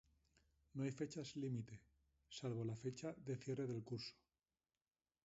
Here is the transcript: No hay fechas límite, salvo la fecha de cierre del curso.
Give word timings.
No 0.73 0.81
hay 0.81 0.89
fechas 0.91 1.35
límite, 1.35 1.79
salvo 2.27 2.65
la 2.65 2.75
fecha 2.75 3.13
de 3.23 3.35
cierre 3.37 3.67
del 3.67 3.83
curso. 3.83 4.15